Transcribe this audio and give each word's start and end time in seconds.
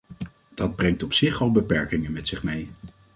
Dat 0.53 0.75
brengt 0.75 1.03
op 1.03 1.13
zich 1.13 1.41
al 1.41 1.51
beperkingen 1.51 2.11
met 2.11 2.27
zich 2.27 2.43
mee. 2.43 2.71